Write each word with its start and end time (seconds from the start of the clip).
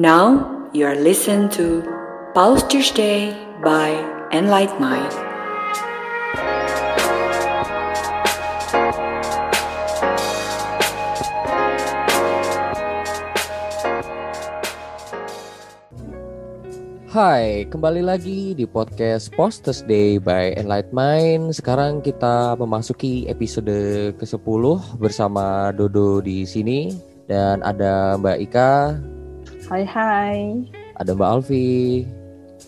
Now 0.00 0.48
you 0.72 0.88
are 0.88 0.96
listening 0.96 1.52
to 1.60 1.84
Pulse 2.32 2.64
Tuesday 2.64 3.36
by 3.60 3.92
Enlight 4.32 4.72
Mind. 4.80 5.12
Hai, 17.12 17.68
kembali 17.68 18.00
lagi 18.00 18.56
di 18.56 18.64
podcast 18.64 19.28
Post 19.36 19.68
Thursday 19.68 20.16
by 20.16 20.56
Enlight 20.56 20.96
Mind. 20.96 21.52
Sekarang 21.52 22.00
kita 22.00 22.56
memasuki 22.56 23.28
episode 23.28 24.16
ke-10 24.16 24.64
bersama 24.96 25.76
Dodo 25.76 26.24
di 26.24 26.48
sini 26.48 26.88
dan 27.28 27.60
ada 27.60 28.16
Mbak 28.16 28.38
Ika, 28.48 28.72
Hai 29.70 29.86
hai. 29.86 30.66
ada 30.98 31.14
Mbak 31.14 31.30
Alfi. 31.30 32.02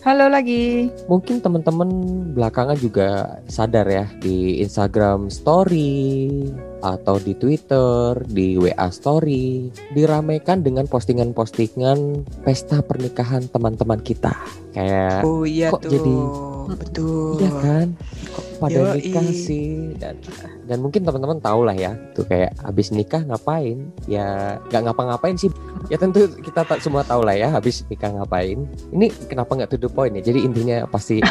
Halo 0.07 0.31
lagi. 0.31 0.87
Mungkin 1.11 1.43
teman-teman 1.43 1.91
belakangan 2.31 2.79
juga 2.79 3.39
sadar 3.51 3.91
ya 3.91 4.07
di 4.23 4.63
Instagram 4.63 5.27
Story 5.27 6.47
atau 6.79 7.19
di 7.19 7.35
Twitter, 7.35 8.23
di 8.31 8.55
WA 8.55 8.87
Story, 8.87 9.67
diramaikan 9.91 10.63
dengan 10.63 10.87
postingan-postingan 10.87 12.23
pesta 12.47 12.79
pernikahan 12.79 13.51
teman-teman 13.51 13.99
kita. 13.99 14.31
Kayak 14.71 15.27
Oh 15.27 15.43
iya 15.43 15.75
kok 15.75 15.83
tuh. 15.83 15.91
jadi 15.91 16.15
betul. 16.69 17.37
Iya 17.37 17.51
kan? 17.57 17.87
Kok 18.29 18.45
pada 18.57 18.79
Yoi. 18.79 18.95
nikah 18.97 19.27
sih 19.29 19.67
dan 19.97 20.15
dan 20.63 20.77
mungkin 20.79 21.03
teman-teman 21.03 21.37
tahu 21.37 21.61
lah 21.63 21.75
ya 21.75 21.91
tuh 22.11 22.23
kayak 22.23 22.55
habis 22.57 22.89
nikah 22.89 23.19
ngapain 23.21 23.77
ya 24.05 24.55
nggak 24.63 24.81
ngapa-ngapain 24.87 25.35
sih 25.35 25.51
ya 25.87 25.99
tentu 25.99 26.31
kita 26.39 26.63
tak 26.63 26.79
semua 26.79 27.03
tahu 27.03 27.21
lah 27.21 27.35
ya 27.35 27.51
habis 27.51 27.83
nikah 27.85 28.09
ngapain 28.09 28.63
ini 28.89 29.11
kenapa 29.27 29.53
nggak 29.53 29.69
to 29.69 29.77
the 29.77 29.85
point 29.85 30.15
ya 30.15 30.23
jadi 30.23 30.39
intinya 30.41 30.77
pasti 30.87 31.19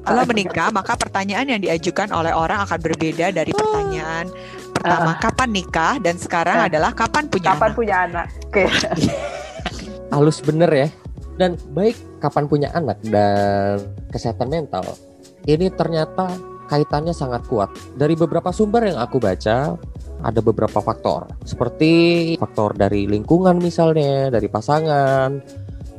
Setelah 0.00 0.24
menikah, 0.24 0.68
maka 0.70 0.92
pertanyaan 0.92 1.46
yang 1.46 1.60
diajukan 1.60 2.10
oleh 2.10 2.32
orang 2.32 2.64
akan 2.64 2.78
berbeda 2.80 3.30
dari 3.30 3.52
pertanyaan 3.52 4.26
pertama 4.72 5.12
kapan 5.18 5.48
nikah 5.52 5.94
dan 6.00 6.16
sekarang 6.16 6.56
Ah. 6.56 6.66
adalah 6.66 6.90
kapan 6.90 7.28
punya 7.28 7.48
Kapan 7.52 7.68
anak. 7.68 7.76
punya 7.76 7.96
anak? 8.00 8.26
Oke. 8.48 8.64
halus 10.12 10.42
bener 10.42 10.66
ya 10.68 10.88
dan 11.36 11.54
baik 11.70 11.94
kapan 12.18 12.44
punya 12.44 12.68
anak 12.74 12.98
dan 13.06 13.78
kesehatan 14.10 14.50
mental 14.50 14.84
ini 15.46 15.72
ternyata 15.72 16.36
kaitannya 16.68 17.10
sangat 17.10 17.46
kuat 17.50 17.70
dari 17.98 18.14
beberapa 18.14 18.54
sumber 18.54 18.86
yang 18.86 18.98
aku 19.02 19.18
baca 19.18 19.74
ada 20.20 20.40
beberapa 20.44 20.78
faktor 20.78 21.26
seperti 21.42 22.34
faktor 22.38 22.76
dari 22.76 23.08
lingkungan 23.08 23.58
misalnya 23.58 24.30
dari 24.30 24.46
pasangan 24.46 25.40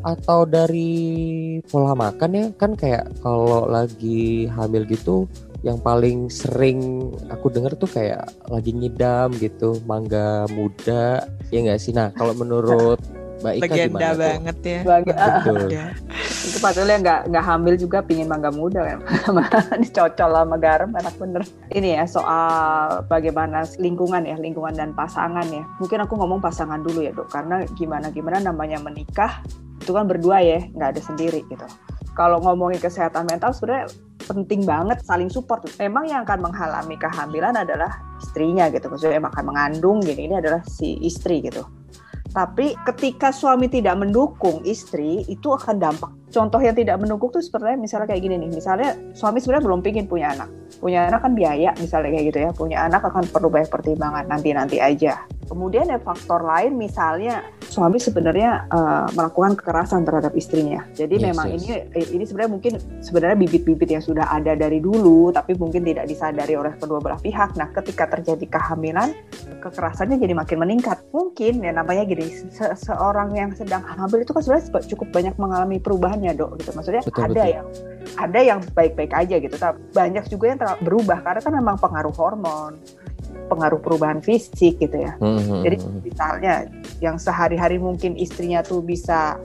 atau 0.02 0.50
dari 0.50 1.58
pola 1.70 1.94
makan 1.94 2.32
ya 2.34 2.46
kan 2.58 2.74
kayak 2.74 3.22
kalau 3.22 3.70
lagi 3.70 4.50
hamil 4.50 4.86
gitu 4.90 5.30
yang 5.62 5.78
paling 5.78 6.26
sering 6.26 7.14
aku 7.30 7.54
dengar 7.54 7.78
tuh 7.78 7.86
kayak 7.86 8.26
lagi 8.50 8.74
ngidam 8.74 9.30
gitu 9.38 9.78
mangga 9.86 10.50
muda 10.50 11.30
ya 11.54 11.60
nggak 11.62 11.78
sih 11.78 11.94
nah 11.94 12.10
kalau 12.18 12.34
menurut 12.34 12.98
Mbak 13.42 13.54
Ika 13.58 13.66
Legenda 13.66 13.82
gimana 13.90 14.06
tuh? 14.06 14.22
banget 14.22 14.58
ya. 14.62 14.80
Bagi, 14.86 15.12
ah, 15.18 15.42
Betul. 15.42 15.62
Itu 16.42 16.58
patutnya 16.58 16.98
nggak 16.98 17.20
nggak 17.30 17.46
hamil 17.46 17.78
juga 17.78 18.02
pingin 18.02 18.26
mangga 18.26 18.50
muda 18.50 18.82
kan. 18.82 19.00
Dicocol 19.82 20.32
sama 20.34 20.58
garam 20.58 20.90
enak 20.90 21.16
bener. 21.22 21.46
Ini 21.70 22.02
ya 22.02 22.04
soal 22.10 23.06
bagaimana 23.06 23.62
lingkungan 23.78 24.26
ya, 24.26 24.36
lingkungan 24.42 24.74
dan 24.74 24.98
pasangan 24.98 25.46
ya. 25.54 25.62
Mungkin 25.78 26.02
aku 26.02 26.18
ngomong 26.18 26.42
pasangan 26.42 26.82
dulu 26.82 27.06
ya 27.06 27.14
dok, 27.14 27.30
karena 27.30 27.62
gimana 27.78 28.10
gimana 28.10 28.42
namanya 28.42 28.82
menikah 28.82 29.46
itu 29.78 29.94
kan 29.94 30.10
berdua 30.10 30.42
ya, 30.42 30.66
nggak 30.74 30.98
ada 30.98 31.02
sendiri 31.02 31.46
gitu. 31.46 31.66
Kalau 32.18 32.42
ngomongin 32.44 32.82
kesehatan 32.82 33.30
mental 33.30 33.54
sebenarnya 33.54 33.88
penting 34.26 34.66
banget 34.66 35.00
saling 35.06 35.30
support. 35.30 35.64
Memang 35.78 36.10
yang 36.10 36.26
akan 36.26 36.50
menghalangi 36.50 36.98
kehamilan 36.98 37.56
adalah 37.56 38.02
istrinya 38.18 38.68
gitu. 38.74 38.90
Maksudnya 38.90 39.22
yang 39.22 39.28
akan 39.30 39.46
mengandung 39.46 39.98
gini 40.02 40.26
ini 40.26 40.36
adalah 40.42 40.62
si 40.66 40.98
istri 41.06 41.46
gitu. 41.46 41.64
Tapi 42.32 42.80
ketika 42.88 43.36
suami 43.36 43.68
tidak 43.68 44.00
mendukung 44.00 44.64
istri, 44.64 45.28
itu 45.28 45.52
akan 45.52 45.76
dampak. 45.84 46.12
Contoh 46.32 46.64
yang 46.64 46.72
tidak 46.72 46.96
mendukung 47.04 47.28
tuh 47.28 47.44
sebenarnya 47.44 47.76
misalnya 47.76 48.08
kayak 48.08 48.24
gini 48.24 48.40
nih. 48.40 48.50
Misalnya 48.56 48.96
suami 49.12 49.44
sebenarnya 49.44 49.68
belum 49.68 49.84
pingin 49.84 50.08
punya 50.08 50.32
anak. 50.32 50.48
Punya 50.80 51.12
anak 51.12 51.28
kan 51.28 51.36
biaya 51.36 51.76
misalnya 51.76 52.16
kayak 52.16 52.26
gitu 52.32 52.40
ya. 52.40 52.50
Punya 52.56 52.78
anak 52.88 53.04
akan 53.04 53.28
perlu 53.28 53.52
banyak 53.52 53.68
pertimbangan 53.68 54.32
nanti-nanti 54.32 54.80
aja. 54.80 55.20
Kemudian 55.52 55.92
ada 55.92 56.00
faktor 56.00 56.48
lain 56.48 56.80
misalnya 56.80 57.44
suami 57.68 58.00
sebenarnya 58.00 58.72
eh, 58.72 59.08
melakukan 59.12 59.60
kekerasan 59.60 60.08
terhadap 60.08 60.32
istrinya. 60.40 60.88
Jadi 60.96 61.20
Yes, 61.20 61.26
memang 61.28 61.48
yes. 61.52 61.60
ini 61.68 61.76
ini 62.16 62.24
sebenarnya 62.24 62.52
mungkin 62.56 62.74
sebenarnya 63.04 63.36
bibit-bibit 63.36 63.92
yang 63.92 64.04
sudah 64.04 64.32
ada 64.32 64.56
dari 64.56 64.80
dulu 64.80 65.36
tapi 65.36 65.60
mungkin 65.60 65.84
tidak 65.84 66.08
disadari 66.08 66.56
oleh 66.56 66.72
kedua 66.80 67.04
belah 67.04 67.20
pihak. 67.20 67.60
Nah, 67.60 67.68
ketika 67.76 68.08
terjadi 68.08 68.48
kehamilan 68.48 69.12
kekerasannya 69.62 70.18
jadi 70.18 70.34
makin 70.34 70.58
meningkat. 70.58 71.04
Mungkin 71.12 71.62
ya 71.62 71.76
namanya 71.76 72.08
gini, 72.08 72.32
se- 72.50 72.76
seorang 72.80 73.36
yang 73.36 73.52
sedang 73.54 73.84
hamil 73.84 74.24
itu 74.24 74.32
kan 74.34 74.42
sebenarnya 74.42 74.82
cukup 74.90 75.08
banyak 75.14 75.36
mengalami 75.38 75.78
perubahan 75.78 76.24
ya 76.24 76.34
dok. 76.34 76.58
Gitu. 76.64 76.72
Maksudnya 76.74 77.04
Betul, 77.04 77.22
ada 77.28 77.34
betul. 77.36 77.54
yang 77.54 77.66
ada 78.18 78.40
yang 78.42 78.60
baik-baik 78.74 79.14
aja 79.14 79.36
gitu, 79.38 79.56
tapi 79.56 79.78
banyak 79.94 80.26
juga 80.28 80.46
yang 80.52 80.60
berubah 80.82 81.22
karena 81.22 81.40
kan 81.40 81.54
memang 81.54 81.78
pengaruh 81.78 82.12
hormon, 82.18 82.82
pengaruh 83.52 83.84
perubahan 83.84 84.24
fisik 84.24 84.80
gitu 84.80 84.96
ya. 84.96 85.20
Hmm, 85.20 85.60
Jadi 85.68 85.76
misalnya 86.08 86.54
yang 87.04 87.20
sehari-hari 87.20 87.76
mungkin 87.76 88.16
istrinya 88.16 88.64
tuh 88.64 88.80
bisa 88.80 89.36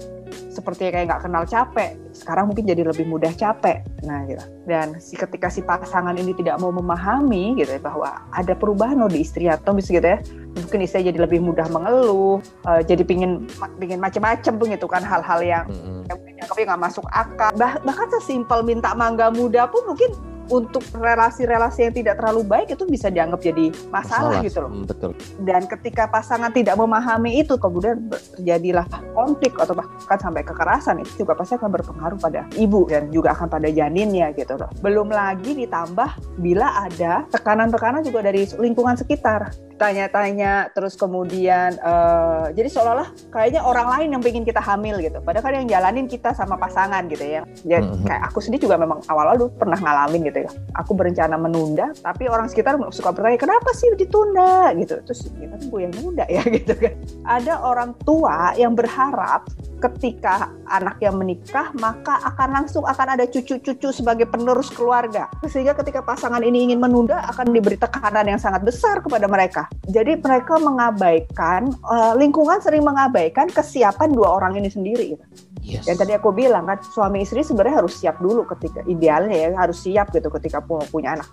seperti 0.51 0.89
kayak 0.89 1.07
nggak 1.13 1.23
kenal 1.29 1.45
capek, 1.45 2.01
sekarang 2.17 2.49
mungkin 2.49 2.65
jadi 2.65 2.83
lebih 2.89 3.05
mudah 3.05 3.31
capek. 3.37 3.85
Nah, 4.09 4.25
gitu. 4.25 4.41
Dan 4.65 4.97
si 4.99 5.15
ketika 5.15 5.53
si 5.53 5.61
pasangan 5.61 6.17
ini 6.17 6.33
tidak 6.33 6.57
mau 6.59 6.73
memahami 6.73 7.61
gitu 7.61 7.77
ya 7.77 7.81
bahwa 7.81 8.25
ada 8.33 8.57
perubahan 8.57 8.97
loh 8.97 9.11
di 9.13 9.21
istri 9.21 9.47
atau 9.53 9.77
bisa 9.77 9.93
gitu 9.93 10.09
ya, 10.09 10.19
mungkin 10.57 10.81
istri 10.83 11.05
jadi 11.05 11.21
lebih 11.21 11.45
mudah 11.45 11.69
mengeluh, 11.69 12.41
eh, 12.73 12.81
jadi 12.89 13.05
pingin 13.05 13.45
pingin 13.77 14.01
macem-macem 14.01 14.57
gitu 14.57 14.87
kan 14.89 15.05
hal-hal 15.05 15.41
yang 15.45 15.65
hmm, 15.69 16.09
yang 16.09 16.49
mungkin 16.49 16.65
nggak 16.65 16.83
masuk 16.89 17.05
akal. 17.13 17.53
Bah- 17.61 17.81
bahkan 17.85 18.09
sesimpel 18.17 18.65
minta 18.65 18.97
mangga 18.97 19.29
muda 19.29 19.69
pun 19.69 19.85
mungkin 19.93 20.11
untuk 20.49 20.83
relasi-relasi 20.95 21.91
yang 21.91 21.95
tidak 21.95 22.15
terlalu 22.23 22.43
baik 22.47 22.69
itu 22.75 22.85
bisa 22.87 23.11
dianggap 23.11 23.43
jadi 23.43 23.73
masalah, 23.91 24.43
gitu 24.43 24.63
loh. 24.63 24.71
Hmm, 24.71 24.87
betul. 24.87 25.11
dan 25.43 25.67
ketika 25.67 26.07
pasangan 26.11 26.51
tidak 26.55 26.79
memahami 26.79 27.43
itu 27.43 27.59
kemudian 27.59 28.07
terjadilah 28.37 28.87
konflik 29.15 29.55
atau 29.59 29.75
bahkan 29.75 30.19
sampai 30.19 30.43
kekerasan 30.47 31.03
itu 31.03 31.27
juga 31.27 31.35
pasti 31.39 31.59
akan 31.59 31.71
berpengaruh 31.73 32.19
pada 32.21 32.47
ibu 32.59 32.87
dan 32.87 33.11
juga 33.11 33.35
akan 33.35 33.49
pada 33.51 33.69
janinnya 33.71 34.31
gitu 34.35 34.55
loh. 34.55 34.71
Belum 34.81 35.11
lagi 35.11 35.57
ditambah 35.57 36.41
bila 36.41 36.87
ada 36.87 37.27
tekanan-tekanan 37.33 38.07
juga 38.07 38.23
dari 38.27 38.47
lingkungan 38.59 38.95
sekitar 38.95 39.51
tanya-tanya 39.77 40.73
terus 40.73 40.97
kemudian 40.97 41.77
eh, 41.77 42.45
jadi 42.53 42.69
seolah-olah 42.69 43.09
kayaknya 43.31 43.61
orang 43.63 43.89
lain 43.93 44.09
yang 44.17 44.23
pengen 44.25 44.45
kita 44.45 44.61
hamil 44.61 44.97
gitu. 44.99 45.21
Padahal 45.21 45.45
kan 45.45 45.55
yang 45.55 45.69
jalanin 45.69 46.07
kita 46.09 46.33
sama 46.33 46.57
pasangan 46.57 47.05
gitu 47.07 47.23
ya. 47.23 47.43
Ya 47.63 47.79
Mhm. 47.81 48.05
kayak 48.05 48.23
aku 48.29 48.41
sendiri 48.41 48.65
juga 48.65 48.77
memang 48.77 49.05
awal-awal 49.07 49.37
dulu 49.37 49.51
pernah 49.55 49.79
ngalamin 49.79 50.29
gitu 50.29 50.39
ya. 50.45 50.51
Aku 50.75 50.97
berencana 50.97 51.37
menunda 51.37 51.93
tapi 52.01 52.27
orang 52.27 52.49
sekitar 52.49 52.77
suka 52.91 53.13
bertanya 53.13 53.39
kenapa 53.39 53.71
sih 53.73 53.93
ditunda? 53.95 54.73
gitu. 54.77 54.97
Terus 55.05 55.29
kita 55.33 55.57
kan 55.57 55.63
gue 55.69 55.81
yang 55.81 55.95
nunda 56.01 56.25
ya 56.27 56.43
gitu 56.57 56.73
kan. 56.75 56.95
Ada 57.25 57.55
orang 57.61 57.93
tua 58.03 58.57
yang 58.57 58.73
berharap 58.73 59.45
ketika 59.77 60.51
anak 60.73 60.97
yang 61.05 61.21
menikah 61.21 61.71
maka 61.77 62.19
akan 62.25 62.63
langsung 62.63 62.85
akan 62.89 63.19
ada 63.19 63.29
cucu-cucu 63.29 63.93
sebagai 63.93 64.25
penerus 64.25 64.73
keluarga 64.73 65.29
sehingga 65.47 65.77
ketika 65.77 66.01
pasangan 66.01 66.41
ini 66.41 66.71
ingin 66.71 66.81
menunda 66.81 67.21
akan 67.29 67.53
diberi 67.53 67.77
tekanan 67.77 68.27
yang 68.27 68.41
sangat 68.41 68.65
besar 68.65 69.05
kepada 69.05 69.29
mereka 69.29 69.69
jadi 69.87 70.17
mereka 70.19 70.57
mengabaikan 70.59 71.71
eh, 71.71 72.13
lingkungan 72.17 72.59
sering 72.65 72.83
mengabaikan 72.83 73.47
kesiapan 73.53 74.11
dua 74.13 74.41
orang 74.41 74.59
ini 74.59 74.71
sendiri 74.73 75.17
gitu. 75.17 75.25
Yes. 75.67 75.83
Yang 75.91 76.07
tadi 76.07 76.13
aku 76.15 76.31
bilang 76.31 76.71
kan 76.71 76.79
suami 76.79 77.27
istri 77.27 77.43
sebenarnya 77.43 77.83
harus 77.83 77.99
siap 77.99 78.23
dulu 78.23 78.47
ketika 78.55 78.87
idealnya 78.87 79.35
ya 79.35 79.49
harus 79.59 79.83
siap 79.83 80.15
gitu 80.15 80.31
ketika 80.31 80.63
punya 80.63 81.19
anak. 81.19 81.27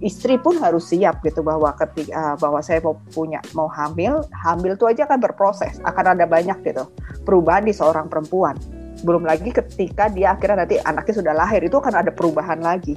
Istri 0.00 0.40
pun 0.40 0.56
harus 0.56 0.88
siap 0.88 1.20
gitu 1.20 1.44
bahwa 1.44 1.76
ketika 1.76 2.32
bahwa 2.40 2.64
saya 2.64 2.80
mau 2.80 2.96
punya 3.12 3.36
mau 3.52 3.68
hamil, 3.68 4.24
hamil 4.32 4.72
itu 4.72 4.88
aja 4.88 5.04
akan 5.04 5.20
berproses, 5.20 5.76
akan 5.84 6.16
ada 6.16 6.24
banyak 6.24 6.56
gitu 6.64 6.88
perubahan 7.28 7.68
di 7.68 7.76
seorang 7.76 8.08
perempuan. 8.08 8.56
Belum 9.04 9.24
lagi 9.24 9.52
ketika 9.52 10.08
dia 10.08 10.32
akhirnya 10.32 10.64
nanti 10.64 10.80
anaknya 10.80 11.14
sudah 11.20 11.34
lahir 11.36 11.60
itu 11.60 11.76
akan 11.76 12.00
ada 12.00 12.10
perubahan 12.12 12.64
lagi. 12.64 12.96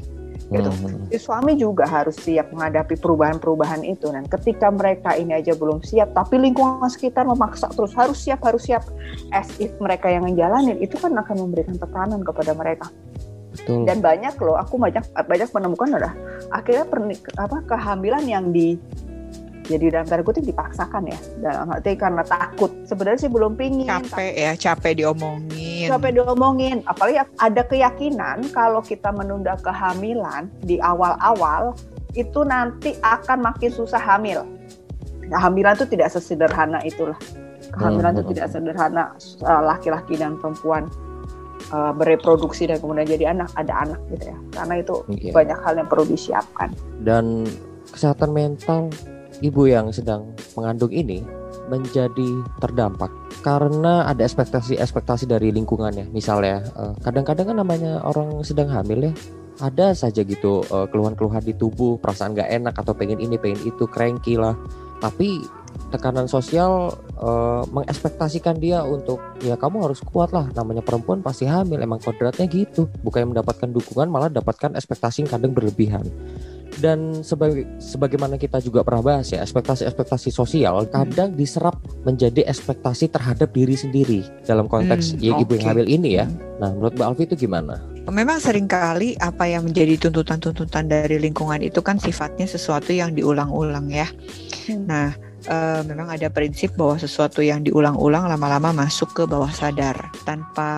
gitu. 0.51 0.69
Hmm, 0.69 1.07
Jadi 1.09 1.17
suami 1.17 1.53
juga 1.55 1.87
harus 1.87 2.19
siap 2.19 2.51
menghadapi 2.51 2.99
perubahan-perubahan 2.99 3.81
itu 3.87 4.11
dan 4.11 4.27
ketika 4.27 4.69
mereka 4.69 5.15
ini 5.15 5.39
aja 5.39 5.55
belum 5.55 5.81
siap 5.81 6.13
tapi 6.13 6.37
lingkungan 6.37 6.83
sekitar 6.91 7.25
memaksa 7.25 7.71
terus 7.73 7.95
harus 7.95 8.19
siap 8.21 8.43
harus 8.43 8.61
siap 8.67 8.83
as 9.33 9.49
if 9.57 9.71
mereka 9.79 10.11
yang 10.11 10.27
ngejalanin 10.27 10.77
itu 10.83 10.99
kan 10.99 11.15
akan 11.15 11.47
memberikan 11.47 11.79
tekanan 11.79 12.21
kepada 12.21 12.53
mereka 12.53 12.91
betul. 13.53 13.85
dan 13.85 14.01
banyak 14.01 14.35
loh 14.41 14.57
aku 14.57 14.75
banyak 14.81 15.05
banyak 15.13 15.49
menemukan 15.53 15.87
adalah 15.95 16.13
akhirnya 16.49 16.85
pernik 16.89 17.21
apa 17.37 17.57
kehamilan 17.69 18.25
yang 18.25 18.49
di 18.49 18.75
jadi 19.63 19.95
dalam 19.95 20.05
tanda 20.07 20.23
kutip 20.27 20.43
dipaksakan 20.43 21.07
ya. 21.07 21.19
Dalam 21.39 21.71
arti 21.71 21.95
karena 21.95 22.23
takut. 22.27 22.71
Sebenarnya 22.83 23.19
sih 23.27 23.31
belum 23.31 23.55
pingin 23.55 23.87
capek 23.87 24.31
ya 24.35 24.51
capek 24.59 24.99
diomongin. 24.99 25.87
Capek 25.87 26.11
diomongin. 26.19 26.77
Apalagi 26.83 27.23
ada 27.39 27.61
keyakinan 27.63 28.51
kalau 28.51 28.83
kita 28.83 29.15
menunda 29.15 29.55
kehamilan 29.63 30.51
di 30.67 30.83
awal-awal 30.83 31.79
itu 32.13 32.43
nanti 32.43 32.99
akan 33.01 33.39
makin 33.39 33.71
susah 33.71 33.99
hamil. 33.99 34.43
Kehamilan 35.31 35.79
itu 35.79 35.87
tidak 35.87 36.11
sesederhana 36.11 36.83
itulah. 36.83 37.17
Kehamilan 37.73 38.19
itu 38.19 38.21
Hmm. 38.21 38.31
tidak 38.35 38.47
sederhana 38.53 39.03
uh, 39.47 39.63
laki-laki 39.63 40.19
dan 40.19 40.37
perempuan 40.37 40.85
uh, 41.73 41.91
bereproduksi 41.97 42.69
dan 42.69 42.77
kemudian 42.77 43.09
jadi 43.09 43.33
anak 43.33 43.49
ada 43.57 43.73
anak 43.89 43.99
gitu 44.13 44.29
ya 44.29 44.37
karena 44.53 44.73
itu 44.79 44.95
Iya. 45.09 45.31
banyak 45.33 45.59
hal 45.65 45.73
yang 45.81 45.87
perlu 45.89 46.05
disiapkan 46.05 46.69
dan 47.01 47.49
kesehatan 47.89 48.29
mental 48.31 48.93
ibu 49.41 49.65
yang 49.65 49.89
sedang 49.89 50.31
mengandung 50.53 50.93
ini 50.93 51.25
menjadi 51.67 52.43
terdampak 52.61 53.09
karena 53.43 54.07
ada 54.07 54.23
ekspektasi-ekspektasi 54.23 55.27
dari 55.27 55.51
lingkungannya. 55.51 56.11
Misalnya, 56.11 56.63
eh, 56.63 56.93
kadang-kadang 57.03 57.51
kan 57.51 57.57
namanya 57.59 57.99
orang 58.07 58.39
sedang 58.43 58.71
hamil 58.71 59.11
ya, 59.11 59.13
ada 59.59 59.91
saja 59.95 60.23
gitu 60.23 60.63
eh, 60.63 60.87
keluhan-keluhan 60.91 61.43
di 61.43 61.55
tubuh, 61.55 61.99
perasaan 61.99 62.35
nggak 62.35 62.49
enak 62.51 62.75
atau 62.79 62.95
pengen 62.95 63.19
ini, 63.19 63.35
pengen 63.35 63.59
itu, 63.67 63.83
cranky 63.87 64.39
lah. 64.39 64.55
Tapi 65.03 65.43
tekanan 65.93 66.25
sosial 66.25 66.97
eh, 67.21 67.63
mengekspektasikan 67.69 68.57
dia 68.57 68.81
untuk 68.81 69.21
ya 69.45 69.53
kamu 69.53 69.85
harus 69.85 70.01
kuat 70.01 70.33
lah, 70.33 70.49
namanya 70.57 70.81
perempuan 70.81 71.21
pasti 71.21 71.45
hamil, 71.45 71.77
emang 71.77 72.01
kodratnya 72.01 72.49
gitu. 72.49 72.89
Bukan 73.05 73.29
mendapatkan 73.29 73.69
dukungan, 73.69 74.09
malah 74.09 74.33
dapatkan 74.33 74.73
ekspektasi 74.73 75.23
yang 75.23 75.29
kadang 75.29 75.53
berlebihan 75.53 76.09
dan 76.81 77.21
sebagai 77.21 77.67
sebagaimana 77.77 78.39
kita 78.39 78.57
juga 78.63 78.81
pernah 78.81 79.03
bahas 79.03 79.29
ya 79.29 79.43
ekspektasi-ekspektasi 79.45 80.33
sosial 80.33 80.87
kadang 80.89 81.35
diserap 81.37 81.77
menjadi 82.07 82.47
ekspektasi 82.49 83.13
terhadap 83.13 83.53
diri 83.53 83.77
sendiri 83.77 84.25
dalam 84.47 84.65
konteks 84.65 85.13
Hmm, 85.13 85.21
ya 85.21 85.31
ibu 85.37 85.51
yang 85.59 85.75
hamil 85.75 85.87
ini 85.89 86.09
ya. 86.17 86.25
Nah 86.57 86.71
menurut 86.73 86.95
Mbak 86.95 87.07
Alfi 87.13 87.23
itu 87.27 87.35
gimana? 87.45 87.77
Memang 88.03 88.39
sering 88.39 88.67
kali 88.67 89.15
apa 89.19 89.47
yang 89.47 89.67
menjadi 89.67 89.95
tuntutan-tuntutan 90.07 90.91
dari 90.91 91.19
lingkungan 91.19 91.63
itu 91.63 91.79
kan 91.79 91.99
sifatnya 91.99 92.47
sesuatu 92.47 92.91
yang 92.91 93.15
diulang-ulang 93.15 93.87
ya. 93.87 94.07
Hmm. 94.67 94.83
Nah, 94.87 95.15
eh, 95.47 95.81
memang 95.85 96.11
ada 96.11 96.27
prinsip 96.31 96.75
bahwa 96.75 96.99
sesuatu 96.99 97.43
yang 97.43 97.63
diulang-ulang 97.63 98.27
lama-lama 98.27 98.85
masuk 98.85 99.11
ke 99.15 99.23
bawah 99.23 99.51
sadar. 99.51 100.11
Tanpa 100.23 100.69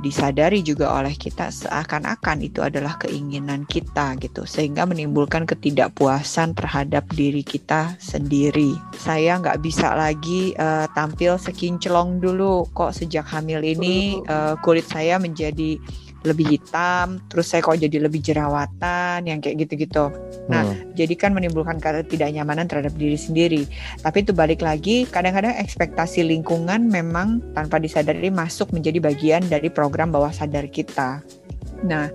disadari 0.00 0.62
juga 0.62 0.94
oleh 0.94 1.14
kita 1.14 1.50
seakan-akan 1.50 2.38
itu 2.44 2.60
adalah 2.62 2.96
keinginan 3.00 3.66
kita 3.66 4.16
gitu. 4.22 4.46
Sehingga 4.48 4.86
menimbulkan 4.86 5.46
ketidakpuasan 5.46 6.54
terhadap 6.54 7.06
diri 7.14 7.42
kita 7.42 7.98
sendiri. 7.98 8.74
Saya 8.98 9.38
nggak 9.38 9.60
bisa 9.62 9.94
lagi 9.94 10.54
eh, 10.54 10.86
tampil 10.92 11.38
sekinclong 11.38 12.18
dulu 12.18 12.66
kok 12.74 12.94
sejak 12.94 13.26
hamil 13.28 13.62
ini 13.62 14.18
eh, 14.22 14.54
kulit 14.62 14.86
saya 14.86 15.20
menjadi 15.22 15.78
lebih 16.26 16.58
hitam, 16.58 17.22
terus 17.30 17.50
saya 17.50 17.62
kok 17.62 17.78
jadi 17.78 18.02
lebih 18.02 18.18
jerawatan, 18.18 19.22
yang 19.22 19.38
kayak 19.38 19.66
gitu-gitu. 19.66 20.10
Nah, 20.50 20.66
Hmm, 20.68 20.90
Jadi 20.98 21.14
kan 21.14 21.30
menimbulkan 21.30 21.78
ketidaknyamanan 21.78 22.66
terhadap 22.66 22.90
diri 22.98 23.14
sendiri. 23.14 23.62
Tapi 24.02 24.26
itu 24.26 24.34
balik 24.34 24.60
lagi, 24.66 25.06
kadang-kadang 25.06 25.54
ekspektasi 25.62 26.26
lingkungan 26.26 26.90
memang 26.90 27.38
tanpa 27.54 27.78
disadari 27.78 28.34
masuk 28.34 28.74
menjadi 28.74 28.98
bagian 28.98 29.46
dari 29.46 29.70
program 29.70 30.10
bawah 30.10 30.34
sadar 30.34 30.66
kita. 30.66 31.22
Nah, 31.86 32.10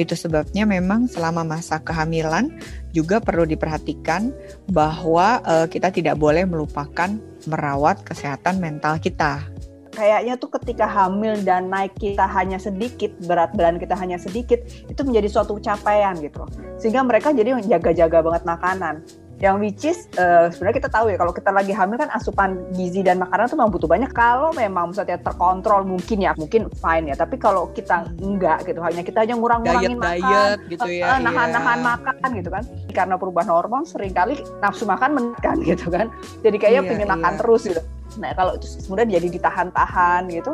itu 0.00 0.16
sebabnya 0.16 0.64
memang 0.64 1.04
selama 1.04 1.44
masa 1.44 1.76
kehamilan 1.84 2.48
juga 2.96 3.20
perlu 3.20 3.44
diperhatikan 3.44 4.32
bahwa 4.72 5.44
eh, 5.44 5.66
kita 5.68 5.92
tidak 5.92 6.16
boleh 6.16 6.48
melupakan 6.48 7.12
merawat 7.44 8.00
kesehatan 8.06 8.58
mental 8.62 8.96
kita. 8.96 9.44
Kayaknya 9.92 10.34
tuh 10.40 10.50
ketika 10.58 10.88
hamil 10.88 11.36
dan 11.44 11.68
naik 11.68 11.92
kita 12.00 12.24
hanya 12.24 12.56
sedikit, 12.56 13.12
berat 13.28 13.52
badan 13.54 13.76
kita 13.76 13.92
hanya 13.94 14.16
sedikit, 14.16 14.64
itu 14.88 15.00
menjadi 15.04 15.28
suatu 15.28 15.60
capaian 15.60 16.16
gitu. 16.18 16.42
Sehingga 16.80 17.04
mereka 17.04 17.30
jadi 17.30 17.54
menjaga-jaga 17.54 18.24
banget 18.24 18.42
makanan. 18.48 19.04
Yang 19.42 19.56
which 19.58 19.82
is 19.90 19.98
eh, 20.22 20.54
sebenarnya 20.54 20.86
kita 20.86 20.90
tahu 20.94 21.10
ya 21.10 21.18
kalau 21.18 21.34
kita 21.34 21.50
lagi 21.50 21.74
hamil 21.74 21.98
kan 21.98 22.06
asupan 22.14 22.62
gizi 22.78 23.02
dan 23.02 23.18
makanan 23.18 23.50
tuh 23.50 23.58
memang 23.58 23.74
butuh 23.74 23.90
banyak. 23.90 24.14
Kalau 24.14 24.54
memang 24.54 24.94
misalnya 24.94 25.18
terkontrol 25.18 25.82
mungkin 25.82 26.22
ya, 26.22 26.30
mungkin 26.38 26.70
fine 26.78 27.10
ya. 27.10 27.18
Tapi 27.18 27.42
kalau 27.42 27.74
kita 27.74 28.06
enggak 28.22 28.62
gitu, 28.70 28.78
hanya 28.78 29.02
kita 29.02 29.26
hanya 29.26 29.34
ngurang-ngurangin 29.34 29.98
makan, 29.98 30.14
Diet-diet 30.14 30.58
gitu 30.70 30.88
ya. 30.94 31.04
eh, 31.10 31.18
nahan-nahan 31.26 31.78
iya. 31.82 31.86
makan 31.90 32.28
gitu 32.38 32.50
kan. 32.54 32.62
Karena 32.94 33.14
perubahan 33.18 33.50
hormon 33.50 33.82
sering 33.82 34.14
kali 34.14 34.38
nafsu 34.62 34.86
makan 34.86 35.10
meningkat 35.10 35.58
gitu 35.66 35.90
kan. 35.90 36.06
Jadi 36.46 36.56
kayaknya 36.62 36.82
Iya, 36.86 36.90
pengen 36.94 37.08
makan 37.10 37.32
iya. 37.34 37.40
terus 37.42 37.62
gitu. 37.66 37.82
Nah 38.20 38.34
kalau 38.36 38.56
itu 38.56 38.66
kemudian 38.84 39.08
jadi 39.08 39.28
ditahan-tahan 39.28 40.28
gitu, 40.28 40.52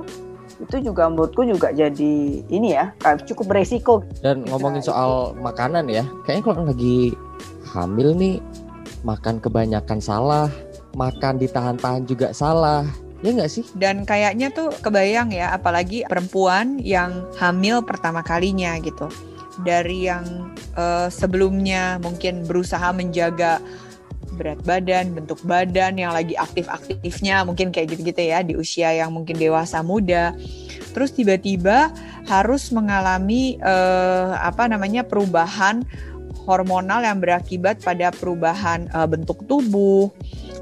itu 0.58 0.90
juga 0.90 1.06
menurutku 1.06 1.46
juga 1.46 1.70
jadi 1.70 2.14
ini 2.42 2.74
ya 2.74 2.90
kayak 2.98 3.26
cukup 3.30 3.54
beresiko. 3.54 4.02
Dan 4.22 4.42
ngomongin 4.50 4.82
soal 4.82 5.34
makanan 5.38 5.86
ya, 5.86 6.02
kayaknya 6.26 6.44
kalau 6.44 6.62
lagi 6.66 7.14
hamil 7.70 8.14
nih 8.18 8.42
makan 9.06 9.38
kebanyakan 9.38 10.02
salah, 10.02 10.50
makan 10.98 11.38
ditahan-tahan 11.38 12.02
juga 12.08 12.34
salah. 12.34 12.82
Ya 13.18 13.34
nggak 13.34 13.50
sih? 13.50 13.66
Dan 13.74 14.06
kayaknya 14.06 14.54
tuh 14.54 14.70
kebayang 14.78 15.34
ya, 15.34 15.50
apalagi 15.50 16.06
perempuan 16.06 16.78
yang 16.78 17.26
hamil 17.38 17.82
pertama 17.82 18.22
kalinya 18.22 18.78
gitu. 18.78 19.10
Dari 19.66 20.06
yang 20.06 20.54
eh, 20.78 21.10
sebelumnya 21.10 21.98
mungkin 21.98 22.46
berusaha 22.46 22.94
menjaga 22.94 23.58
berat 24.38 24.62
badan, 24.62 25.10
bentuk 25.12 25.42
badan 25.42 25.98
yang 25.98 26.14
lagi 26.14 26.38
aktif-aktifnya, 26.38 27.42
mungkin 27.42 27.74
kayak 27.74 27.98
gitu-gitu 27.98 28.22
ya 28.30 28.46
di 28.46 28.54
usia 28.54 28.94
yang 28.94 29.10
mungkin 29.10 29.34
dewasa 29.34 29.82
muda. 29.82 30.38
Terus 30.94 31.10
tiba-tiba 31.12 31.90
harus 32.30 32.70
mengalami 32.70 33.58
eh, 33.58 34.32
apa 34.38 34.70
namanya 34.70 35.02
perubahan 35.02 35.82
hormonal 36.48 37.04
yang 37.04 37.20
berakibat 37.20 37.82
pada 37.82 38.14
perubahan 38.14 38.86
eh, 38.88 39.08
bentuk 39.10 39.44
tubuh, 39.50 40.14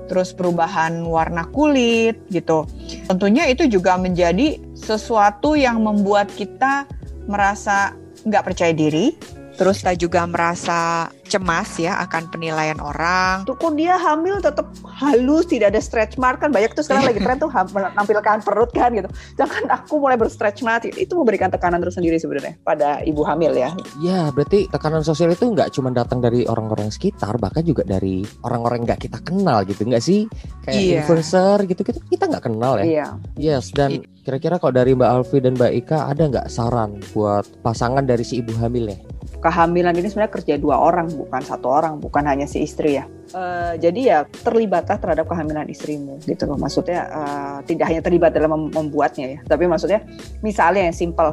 terus 0.08 0.32
perubahan 0.32 1.04
warna 1.06 1.46
kulit 1.52 2.16
gitu. 2.32 2.64
Tentunya 3.06 3.46
itu 3.46 3.68
juga 3.68 4.00
menjadi 4.00 4.58
sesuatu 4.74 5.54
yang 5.54 5.84
membuat 5.84 6.32
kita 6.34 6.88
merasa 7.26 7.94
nggak 8.26 8.42
percaya 8.42 8.74
diri, 8.74 9.14
terus 9.56 9.80
kita 9.80 9.96
juga 9.96 10.22
merasa 10.28 11.08
cemas 11.26 11.74
ya 11.80 11.98
akan 12.06 12.30
penilaian 12.30 12.78
orang. 12.78 13.42
Tuh 13.44 13.58
kok 13.58 13.74
dia 13.74 13.98
hamil 13.98 14.38
tetap 14.38 14.70
halus, 15.00 15.48
tidak 15.50 15.74
ada 15.74 15.80
stretch 15.82 16.14
mark 16.16 16.38
kan 16.38 16.54
banyak 16.54 16.72
tuh 16.72 16.86
sekarang 16.86 17.10
lagi 17.10 17.18
tren 17.18 17.36
tuh 17.40 17.50
menampilkan 17.50 18.46
perut 18.46 18.70
kan 18.70 18.94
gitu. 18.94 19.10
Jangan 19.34 19.66
aku 19.72 19.98
mulai 19.98 20.14
berstretch 20.14 20.62
mark 20.62 20.86
itu 20.86 21.12
memberikan 21.18 21.50
tekanan 21.50 21.82
tersendiri 21.82 22.20
sebenarnya 22.20 22.54
pada 22.62 23.02
ibu 23.02 23.26
hamil 23.26 23.56
ya. 23.56 23.74
Ya, 23.98 24.30
berarti 24.30 24.70
tekanan 24.70 25.02
sosial 25.02 25.34
itu 25.34 25.50
nggak 25.50 25.74
cuma 25.74 25.90
datang 25.90 26.22
dari 26.22 26.46
orang-orang 26.46 26.92
sekitar, 26.94 27.34
bahkan 27.42 27.66
juga 27.66 27.82
dari 27.82 28.22
orang-orang 28.46 28.86
nggak 28.86 29.08
kita 29.08 29.18
kenal 29.26 29.66
gitu, 29.66 29.82
nggak 29.82 30.04
sih? 30.04 30.30
Kayak 30.62 30.76
Iya. 30.76 30.96
influencer 31.02 31.58
gitu-gitu 31.66 31.98
kita 32.06 32.24
nggak 32.30 32.44
kenal 32.46 32.78
ya. 32.78 32.84
Iya. 32.84 33.06
Yes, 33.36 33.74
dan 33.74 34.04
kira-kira 34.22 34.58
kalau 34.58 34.74
dari 34.74 34.94
Mbak 34.94 35.10
Alfi 35.10 35.38
dan 35.42 35.54
Mbak 35.58 35.72
Ika 35.86 35.98
ada 36.12 36.22
nggak 36.26 36.46
saran 36.50 36.98
buat 37.14 37.46
pasangan 37.62 38.04
dari 38.06 38.22
si 38.22 38.42
ibu 38.42 38.54
hamil 38.58 38.90
ya? 38.94 38.98
Kehamilan 39.46 39.94
ini 39.94 40.10
sebenarnya 40.10 40.34
kerja 40.34 40.54
dua 40.58 40.82
orang 40.82 41.06
bukan 41.14 41.38
satu 41.38 41.70
orang 41.70 42.02
bukan 42.02 42.26
hanya 42.26 42.50
si 42.50 42.66
istri 42.66 42.98
ya. 42.98 43.06
Eh, 43.30 43.74
jadi 43.78 44.00
ya 44.02 44.18
terlibatlah 44.26 44.98
terhadap 44.98 45.26
kehamilan 45.30 45.70
istrimu 45.70 46.18
gitu 46.26 46.50
loh. 46.50 46.58
Maksudnya 46.58 47.06
eh, 47.06 47.56
tidak 47.70 47.86
hanya 47.94 48.02
terlibat 48.02 48.34
dalam 48.34 48.50
mem- 48.50 48.74
membuatnya 48.74 49.38
ya 49.38 49.40
tapi 49.46 49.70
maksudnya 49.70 50.02
misalnya 50.42 50.90
yang 50.90 50.96
simple 50.96 51.30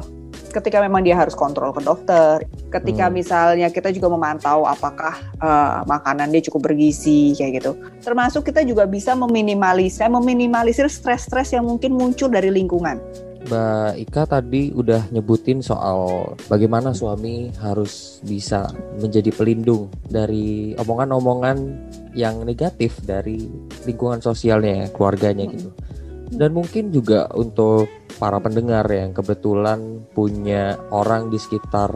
ketika 0.54 0.78
memang 0.78 1.02
dia 1.02 1.18
harus 1.18 1.34
kontrol 1.34 1.74
ke 1.74 1.82
dokter 1.82 2.46
ketika 2.70 3.10
Hmm. 3.10 3.14
misalnya 3.18 3.66
kita 3.74 3.90
juga 3.90 4.06
memantau 4.10 4.62
apakah 4.66 5.18
eh, 5.42 5.78
makanan 5.86 6.30
dia 6.30 6.42
cukup 6.46 6.70
bergizi 6.70 7.34
kayak 7.34 7.62
gitu. 7.62 7.74
Termasuk 8.02 8.46
kita 8.46 8.62
juga 8.62 8.86
bisa 8.86 9.18
meminimalisir 9.18 10.06
meminimalisir 10.06 10.86
stres-stres 10.86 11.50
yang 11.54 11.66
mungkin 11.66 11.98
muncul 11.98 12.30
dari 12.30 12.54
lingkungan 12.54 13.02
Mbak 13.44 13.92
Ika 14.08 14.22
tadi 14.24 14.72
udah 14.72 15.12
nyebutin 15.12 15.60
soal 15.60 16.32
bagaimana 16.48 16.96
suami 16.96 17.52
harus 17.60 18.24
bisa 18.24 18.72
menjadi 18.96 19.28
pelindung 19.36 19.92
dari 20.08 20.72
omongan-omongan 20.80 21.56
yang 22.16 22.40
negatif 22.48 23.04
dari 23.04 23.44
lingkungan 23.84 24.24
sosialnya, 24.24 24.88
keluarganya 24.96 25.44
gitu. 25.44 25.68
Dan 26.32 26.56
mungkin 26.56 26.88
juga 26.88 27.28
untuk 27.36 27.84
para 28.16 28.40
pendengar 28.40 28.88
yang 28.88 29.12
kebetulan 29.12 30.00
punya 30.16 30.80
orang 30.88 31.28
di 31.28 31.36
sekitar 31.36 31.92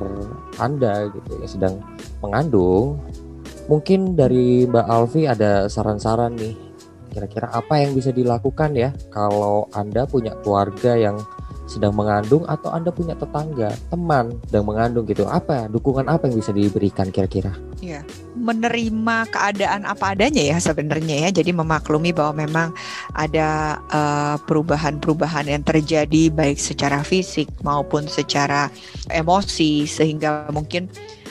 Anda 0.60 1.08
gitu 1.08 1.32
yang 1.40 1.48
sedang 1.48 1.74
mengandung, 2.20 3.00
mungkin 3.72 4.20
dari 4.20 4.68
Mbak 4.68 4.86
Alfi 4.86 5.24
ada 5.24 5.64
saran-saran 5.64 6.36
nih 6.36 6.68
kira-kira 7.08 7.48
apa 7.50 7.80
yang 7.80 7.96
bisa 7.96 8.12
dilakukan 8.12 8.76
ya 8.76 8.92
kalau 9.08 9.66
Anda 9.72 10.04
punya 10.04 10.36
keluarga 10.44 10.92
yang 10.94 11.16
sedang 11.68 11.92
mengandung 11.92 12.48
atau 12.48 12.72
Anda 12.72 12.88
punya 12.88 13.14
tetangga, 13.14 13.76
teman 13.92 14.34
sedang 14.48 14.66
mengandung 14.66 15.04
gitu. 15.04 15.28
Apa 15.28 15.68
dukungan 15.68 16.08
apa 16.08 16.26
yang 16.26 16.40
bisa 16.40 16.50
diberikan 16.50 17.12
kira-kira? 17.12 17.52
menerima 18.34 19.28
keadaan 19.30 19.84
apa 19.84 20.16
adanya 20.16 20.42
ya 20.42 20.56
sebenarnya 20.58 21.28
ya. 21.28 21.30
Jadi 21.30 21.52
memaklumi 21.52 22.10
bahwa 22.16 22.42
memang 22.42 22.68
ada 23.12 23.78
uh, 23.92 24.36
perubahan-perubahan 24.48 25.46
yang 25.52 25.62
terjadi 25.62 26.32
baik 26.32 26.56
secara 26.56 27.04
fisik 27.04 27.46
maupun 27.60 28.08
secara 28.08 28.72
emosi 29.12 29.84
sehingga 29.84 30.48
mungkin 30.50 30.88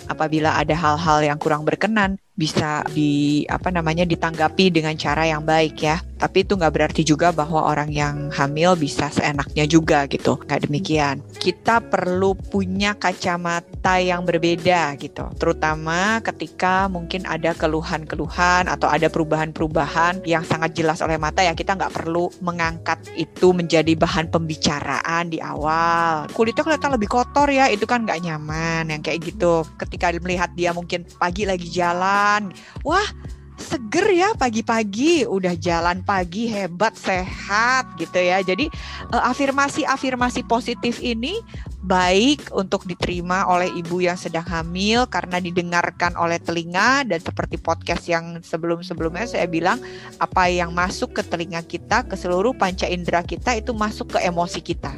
apabila 0.08 0.56
ada 0.56 0.78
hal-hal 0.78 1.20
yang 1.26 1.40
kurang 1.42 1.68
berkenan 1.68 2.22
bisa 2.38 2.86
di 2.94 3.44
apa 3.50 3.74
namanya 3.74 4.06
ditanggapi 4.06 4.70
dengan 4.70 4.94
cara 4.94 5.26
yang 5.26 5.42
baik 5.42 5.82
ya. 5.82 5.98
Tapi 6.18 6.46
itu 6.46 6.58
nggak 6.58 6.74
berarti 6.74 7.02
juga 7.06 7.30
bahwa 7.30 7.62
orang 7.66 7.94
yang 7.94 8.34
hamil 8.34 8.74
bisa 8.78 9.10
seenaknya 9.10 9.66
juga 9.70 10.06
gitu. 10.10 10.38
Nggak 10.46 10.70
demikian. 10.70 11.22
Kita 11.38 11.82
perlu 11.82 12.38
punya 12.38 12.94
kacamata 12.98 14.02
yang 14.02 14.26
berbeda 14.26 14.98
gitu. 14.98 15.30
Terutama 15.38 16.22
ketika 16.26 16.90
mungkin 16.90 17.26
ada 17.26 17.54
keluhan-keluhan 17.54 18.70
atau 18.70 18.90
ada 18.90 19.10
perubahan-perubahan 19.10 20.26
yang 20.26 20.42
sangat 20.42 20.74
jelas 20.78 21.02
oleh 21.06 21.22
mata 21.22 21.42
ya 21.46 21.54
kita 21.54 21.78
nggak 21.78 21.94
perlu 21.94 22.30
mengangkat 22.42 22.98
itu 23.14 23.54
menjadi 23.54 23.94
bahan 23.98 24.30
pembicaraan 24.30 25.30
di 25.30 25.38
awal. 25.42 26.30
Kulitnya 26.34 26.66
kelihatan 26.66 26.94
lebih 26.98 27.10
kotor 27.10 27.50
ya, 27.50 27.70
itu 27.70 27.86
kan 27.86 28.06
nggak 28.06 28.22
nyaman 28.26 28.90
yang 28.90 29.02
kayak 29.06 29.26
gitu. 29.26 29.66
Ketika 29.78 30.14
melihat 30.18 30.50
dia 30.58 30.74
mungkin 30.74 31.06
pagi 31.22 31.46
lagi 31.46 31.70
jalan 31.70 32.27
jalan. 32.28 32.52
Wah, 32.84 33.08
seger 33.56 34.08
ya 34.12 34.30
pagi-pagi. 34.36 35.24
Udah 35.24 35.56
jalan 35.56 36.04
pagi 36.04 36.52
hebat 36.52 36.94
sehat 37.00 37.96
gitu 37.96 38.20
ya. 38.20 38.44
Jadi 38.44 38.68
eh, 39.16 39.24
afirmasi-afirmasi 39.24 40.44
positif 40.46 41.00
ini 41.00 41.40
baik 41.88 42.52
untuk 42.52 42.84
diterima 42.84 43.48
oleh 43.48 43.72
ibu 43.80 44.04
yang 44.04 44.20
sedang 44.20 44.44
hamil 44.44 45.08
karena 45.08 45.40
didengarkan 45.40 46.20
oleh 46.20 46.36
telinga 46.36 47.08
dan 47.08 47.20
seperti 47.24 47.56
podcast 47.56 48.12
yang 48.12 48.44
sebelum-sebelumnya 48.44 49.24
saya 49.24 49.48
bilang 49.48 49.80
apa 50.20 50.52
yang 50.52 50.76
masuk 50.76 51.16
ke 51.16 51.24
telinga 51.24 51.64
kita 51.64 52.04
ke 52.04 52.20
seluruh 52.20 52.52
panca 52.52 52.84
indera 52.92 53.24
kita 53.24 53.56
itu 53.56 53.72
masuk 53.72 54.20
ke 54.20 54.28
emosi 54.28 54.60
kita. 54.60 54.92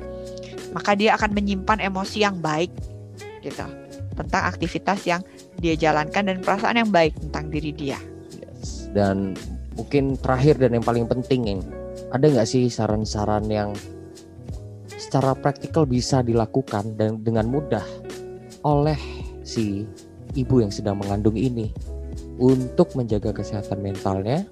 Maka 0.74 0.94
dia 0.94 1.18
akan 1.18 1.34
menyimpan 1.34 1.82
emosi 1.82 2.26
yang 2.26 2.42
baik 2.42 2.74
gitu. 3.46 3.66
Tentang 4.18 4.52
aktivitas 4.52 5.08
yang 5.08 5.24
dia 5.60 5.76
jalankan 5.76 6.32
dan 6.32 6.38
perasaan 6.40 6.80
yang 6.80 6.92
baik 6.92 7.16
tentang 7.20 7.52
diri 7.52 7.72
dia. 7.76 8.00
Yes. 8.40 8.90
Dan 8.96 9.36
mungkin 9.76 10.20
terakhir 10.20 10.60
dan 10.60 10.76
yang 10.76 10.84
paling 10.84 11.06
penting 11.08 11.42
yang 11.46 11.62
ada 12.10 12.26
nggak 12.26 12.48
sih 12.48 12.68
saran-saran 12.68 13.46
yang 13.48 13.72
secara 14.90 15.38
praktikal 15.38 15.88
bisa 15.88 16.20
dilakukan 16.20 16.98
dan 17.00 17.22
dengan 17.24 17.48
mudah 17.48 17.86
oleh 18.68 19.00
si 19.48 19.88
ibu 20.36 20.62
yang 20.62 20.70
sedang 20.70 21.00
mengandung 21.00 21.40
ini 21.40 21.72
untuk 22.40 22.94
menjaga 22.96 23.32
kesehatan 23.32 23.80
mentalnya 23.80 24.44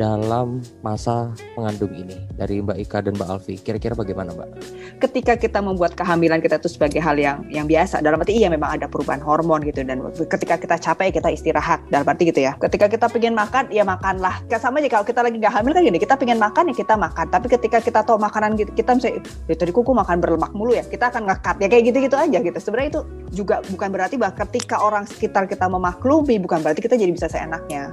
dalam 0.00 0.64
masa 0.80 1.36
mengandung 1.52 1.92
ini 1.92 2.16
dari 2.40 2.64
Mbak 2.64 2.78
Ika 2.88 2.98
dan 3.04 3.20
Mbak 3.20 3.28
Alfi. 3.28 3.60
Kira-kira 3.60 3.92
bagaimana 3.92 4.32
Mbak? 4.32 4.48
Ketika 4.96 5.36
kita 5.36 5.60
membuat 5.60 5.92
kehamilan 5.92 6.40
kita 6.40 6.56
itu 6.56 6.72
sebagai 6.72 7.04
hal 7.04 7.20
yang 7.20 7.44
yang 7.52 7.68
biasa, 7.68 8.00
dalam 8.00 8.16
arti 8.16 8.40
iya 8.40 8.48
memang 8.48 8.80
ada 8.80 8.88
perubahan 8.88 9.20
hormon 9.20 9.60
gitu 9.68 9.84
dan 9.84 10.00
ketika 10.16 10.56
kita 10.56 10.80
capek 10.80 11.20
kita 11.20 11.28
istirahat, 11.28 11.84
dalam 11.92 12.08
arti 12.08 12.32
gitu 12.32 12.40
ya. 12.40 12.56
Ketika 12.56 12.88
kita 12.88 13.12
pengen 13.12 13.36
makan, 13.36 13.68
ya 13.68 13.84
makanlah. 13.84 14.40
Sama 14.56 14.80
aja 14.80 14.88
kalau 14.88 15.04
kita 15.04 15.20
lagi 15.20 15.36
nggak 15.36 15.52
hamil 15.52 15.76
kan 15.76 15.82
gini, 15.84 16.00
kita 16.00 16.16
pengen 16.16 16.40
makan 16.40 16.72
ya 16.72 16.74
kita 16.80 16.96
makan. 16.96 17.26
Tapi 17.28 17.46
ketika 17.52 17.78
kita 17.84 18.00
tahu 18.00 18.16
makanan 18.16 18.56
gitu, 18.56 18.72
kita 18.72 18.96
misalnya, 18.96 19.20
ya 19.52 19.54
tadi 19.60 19.72
kuku 19.76 19.92
makan 19.92 20.16
berlemak 20.16 20.52
mulu 20.56 20.72
ya, 20.72 20.84
kita 20.88 21.12
akan 21.12 21.28
ngekat 21.28 21.60
ya 21.60 21.68
kayak 21.68 21.84
gitu-gitu 21.92 22.16
aja 22.16 22.38
gitu. 22.40 22.56
Sebenarnya 22.56 22.88
itu 22.96 23.00
juga 23.36 23.60
bukan 23.68 23.88
berarti 23.92 24.16
bahwa 24.16 24.32
ketika 24.48 24.80
orang 24.80 25.04
sekitar 25.04 25.44
kita 25.44 25.68
memaklumi, 25.68 26.40
bukan 26.40 26.64
berarti 26.64 26.80
kita 26.80 26.96
jadi 26.96 27.12
bisa 27.12 27.28
seenaknya. 27.28 27.92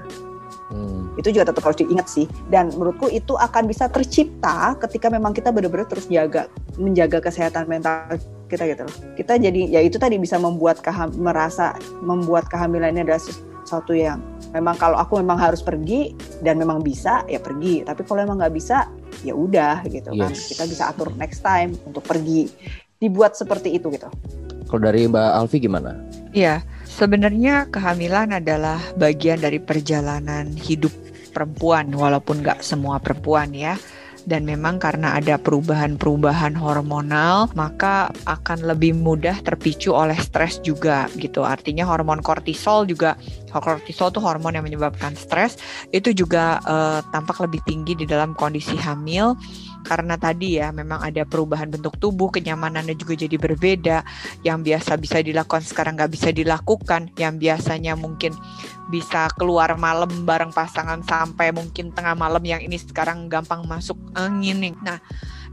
Hmm. 0.68 1.16
Itu 1.16 1.32
juga 1.32 1.52
tetap 1.52 1.64
harus 1.64 1.80
diingat 1.80 2.08
sih. 2.12 2.28
Dan 2.52 2.72
menurutku 2.76 3.08
itu 3.08 3.36
akan 3.40 3.68
bisa 3.68 3.88
tercipta 3.88 4.76
ketika 4.84 5.08
memang 5.08 5.32
kita 5.32 5.52
benar-benar 5.52 5.88
terus 5.88 6.08
jaga 6.12 6.52
menjaga 6.76 7.24
kesehatan 7.24 7.68
mental 7.72 8.20
kita 8.52 8.68
gitu 8.68 8.84
loh. 8.84 8.96
Kita 9.16 9.40
jadi 9.40 9.62
ya 9.72 9.80
itu 9.84 9.96
tadi 10.00 10.20
bisa 10.20 10.36
membuat 10.40 10.84
keham, 10.84 11.12
merasa 11.20 11.76
membuat 12.04 12.48
kehamilan 12.52 12.96
ini 12.96 13.08
adalah 13.08 13.22
sesuatu 13.24 13.92
yang 13.92 14.24
memang 14.56 14.80
kalau 14.80 14.96
aku 14.96 15.20
memang 15.20 15.36
harus 15.36 15.60
pergi 15.60 16.16
dan 16.44 16.60
memang 16.60 16.84
bisa 16.84 17.24
ya 17.28 17.40
pergi. 17.40 17.84
Tapi 17.84 18.04
kalau 18.08 18.24
memang 18.24 18.44
nggak 18.44 18.56
bisa 18.56 18.88
ya 19.24 19.36
udah 19.36 19.84
gitu 19.88 20.12
kan. 20.16 20.32
yes. 20.32 20.52
kan. 20.52 20.52
Kita 20.52 20.64
bisa 20.68 20.84
atur 20.92 21.10
next 21.16 21.44
time 21.44 21.76
untuk 21.88 22.04
pergi. 22.04 22.48
Dibuat 22.98 23.38
seperti 23.38 23.78
itu 23.78 23.94
gitu. 23.94 24.10
Kalau 24.68 24.82
dari 24.84 25.06
Mbak 25.08 25.30
Alfi 25.38 25.58
gimana? 25.64 25.96
Iya. 26.36 26.60
Sebenarnya 26.98 27.70
kehamilan 27.70 28.42
adalah 28.42 28.82
bagian 28.98 29.38
dari 29.38 29.62
perjalanan 29.62 30.50
hidup 30.58 30.89
perempuan, 31.30 31.94
walaupun 31.94 32.42
nggak 32.42 32.66
semua 32.66 32.98
perempuan 32.98 33.54
ya. 33.54 33.77
Dan 34.27 34.44
memang 34.44 34.82
karena 34.82 35.13
ada 35.16 35.38
perubahan-perubahan 35.38 36.58
hormonal, 36.58 37.54
maka 37.54 38.10
akan 38.25 38.66
lebih 38.66 38.98
mudah 38.98 39.39
terpicu 39.46 39.94
oleh 39.94 40.18
stres 40.18 40.58
juga 40.66 41.06
gitu. 41.22 41.46
Artinya 41.46 41.86
hormon 41.86 42.20
kortisol 42.25 42.89
juga, 42.89 43.13
kortisol 43.54 44.12
itu 44.12 44.20
hormon 44.20 44.58
yang 44.58 44.66
menyebabkan 44.66 45.13
stres, 45.13 45.62
itu 45.96 46.12
juga 46.12 46.60
uh, 46.66 47.00
tampak 47.13 47.39
lebih 47.46 47.62
tinggi 47.70 47.94
di 47.94 48.10
dalam 48.10 48.34
kondisi 48.34 48.74
hamil 48.75 49.38
karena 49.88 50.20
tadi 50.20 50.60
ya 50.60 50.75
memang 50.75 51.00
ada 51.00 51.24
perubahan 51.24 51.72
bentuk 51.72 51.96
tubuh, 51.96 52.27
kenyamanannya 52.27 53.00
juga 53.00 53.15
jadi 53.15 53.39
berbeda. 53.39 54.03
Yang 54.44 54.60
biasa 54.67 54.91
bisa 55.00 55.17
dilakukan 55.24 55.63
sekarang 55.63 55.96
nggak 55.96 56.12
bisa 56.12 56.29
dilakukan. 56.36 57.15
Yang 57.15 57.34
biasanya 57.39 57.96
mungkin 57.96 58.36
bisa 58.91 59.32
keluar 59.39 59.72
malam 59.79 60.27
bareng 60.27 60.51
pasangan 60.51 61.00
sampai 61.08 61.56
mungkin 61.56 61.96
tengah 61.96 62.20
malam 62.20 62.44
yang 62.44 62.60
ini 62.60 62.75
sekarang 62.75 63.32
gampang 63.32 63.63
masuk 63.63 63.96
angin 64.12 64.60
nih. 64.60 64.75
Nah, 64.84 65.00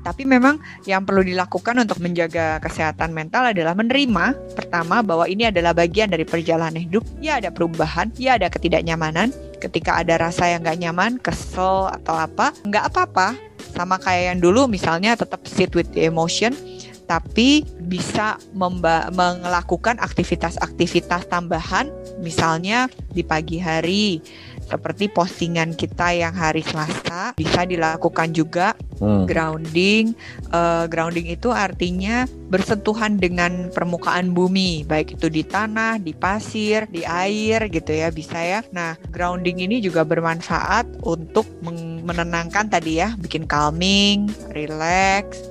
tapi 0.04 0.28
memang 0.28 0.60
yang 0.84 1.06
perlu 1.08 1.24
dilakukan 1.24 1.80
untuk 1.80 1.98
menjaga 2.04 2.60
kesehatan 2.60 3.16
mental 3.16 3.48
adalah 3.48 3.72
menerima 3.72 4.36
pertama 4.52 5.00
bahwa 5.00 5.24
ini 5.24 5.48
adalah 5.48 5.72
bagian 5.72 6.12
dari 6.12 6.28
perjalanan 6.28 6.76
hidup. 6.76 7.06
Ya 7.24 7.40
ada 7.40 7.48
perubahan, 7.48 8.12
ya 8.20 8.36
ada 8.36 8.52
ketidaknyamanan. 8.52 9.32
Ketika 9.62 9.96
ada 9.96 10.20
rasa 10.20 10.52
yang 10.52 10.60
nggak 10.60 10.78
nyaman, 10.84 11.12
kesel 11.24 11.88
atau 11.88 12.20
apa, 12.20 12.52
nggak 12.68 12.84
apa-apa 12.92 13.53
sama 13.74 13.98
kayak 13.98 14.34
yang 14.34 14.38
dulu 14.38 14.70
misalnya 14.70 15.18
tetap 15.18 15.42
sit 15.50 15.74
with 15.74 15.90
the 15.90 16.06
emotion 16.06 16.54
tapi 17.04 17.68
bisa 17.84 18.40
melakukan 18.56 20.00
aktivitas-aktivitas 20.00 21.28
tambahan 21.28 21.92
misalnya 22.24 22.88
di 23.12 23.20
pagi 23.20 23.60
hari 23.60 24.24
seperti 24.64 25.12
postingan 25.12 25.76
kita 25.76 26.16
yang 26.16 26.34
hari 26.34 26.64
Selasa 26.64 27.36
bisa 27.36 27.62
dilakukan 27.68 28.32
juga. 28.32 28.74
Hmm. 28.94 29.26
grounding 29.26 30.14
uh, 30.54 30.86
grounding 30.86 31.26
itu 31.26 31.50
artinya 31.50 32.30
bersentuhan 32.46 33.18
dengan 33.18 33.66
permukaan 33.74 34.30
bumi. 34.30 34.86
Baik 34.86 35.18
itu 35.18 35.26
di 35.26 35.42
tanah 35.42 35.98
di 35.98 36.14
pasir 36.14 36.86
di 36.86 37.02
air 37.02 37.66
gitu 37.74 37.90
ya 37.90 38.14
bisa 38.14 38.38
ya. 38.38 38.62
Nah 38.70 38.94
grounding 39.10 39.66
ini 39.66 39.82
juga 39.82 40.06
bermanfaat 40.06 41.02
untuk 41.02 41.42
menenangkan 42.06 42.70
tadi 42.70 43.02
ya 43.02 43.18
bikin 43.18 43.50
calming 43.50 44.30
relax 44.54 45.42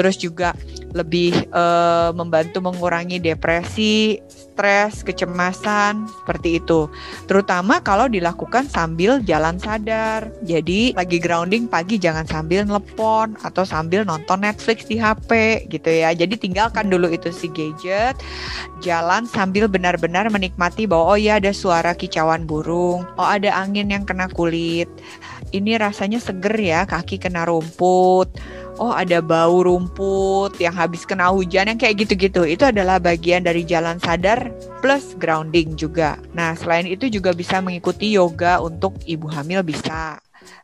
terus 0.00 0.16
juga 0.16 0.56
lebih 0.96 1.36
uh, 1.52 2.10
membantu 2.16 2.64
mengurangi 2.64 3.20
depresi 3.20 4.16
stres, 4.26 5.00
kecemasan, 5.04 6.08
seperti 6.20 6.60
itu. 6.60 6.88
Terutama 7.28 7.84
kalau 7.84 8.08
dilakukan 8.08 8.68
sambil 8.68 9.20
jalan 9.24 9.60
sadar. 9.60 10.32
Jadi 10.44 10.96
lagi 10.96 11.20
grounding 11.20 11.64
pagi 11.64 12.00
jangan 12.00 12.24
sambil 12.24 12.64
telepon 12.64 13.36
atau 13.44 13.62
sambil 13.62 14.08
nonton 14.08 14.40
Netflix 14.40 14.88
di 14.88 14.96
HP 14.96 15.64
gitu 15.68 15.88
ya. 15.88 16.16
Jadi 16.16 16.36
tinggalkan 16.36 16.88
dulu 16.88 17.12
itu 17.12 17.28
si 17.32 17.48
gadget, 17.52 18.16
jalan 18.80 19.28
sambil 19.28 19.68
benar-benar 19.68 20.28
menikmati 20.32 20.88
bahwa 20.88 21.16
oh 21.16 21.18
ya 21.20 21.36
ada 21.40 21.52
suara 21.52 21.92
kicauan 21.92 22.48
burung, 22.48 23.04
oh 23.20 23.28
ada 23.28 23.52
angin 23.52 23.92
yang 23.92 24.04
kena 24.04 24.26
kulit. 24.32 24.88
Ini 25.50 25.82
rasanya 25.82 26.22
seger 26.22 26.54
ya, 26.54 26.86
kaki 26.86 27.18
kena 27.18 27.42
rumput 27.48 28.30
oh 28.80 28.96
ada 28.96 29.20
bau 29.20 29.60
rumput 29.60 30.56
yang 30.56 30.72
habis 30.72 31.04
kena 31.04 31.28
hujan 31.28 31.68
yang 31.68 31.78
kayak 31.78 32.08
gitu-gitu. 32.08 32.48
Itu 32.48 32.72
adalah 32.72 32.96
bagian 32.96 33.44
dari 33.44 33.62
jalan 33.68 34.00
sadar 34.00 34.48
plus 34.80 35.12
grounding 35.20 35.76
juga. 35.76 36.16
Nah, 36.32 36.56
selain 36.56 36.88
itu 36.88 37.12
juga 37.12 37.36
bisa 37.36 37.60
mengikuti 37.60 38.16
yoga 38.16 38.58
untuk 38.64 38.96
ibu 39.04 39.28
hamil 39.28 39.60
bisa. 39.60 40.18